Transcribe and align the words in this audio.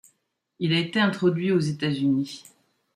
Il 0.57 0.73
a 0.73 0.79
été 0.79 0.99
introduit 0.99 1.51
aux 1.51 1.59
États-Unis. 1.59 2.43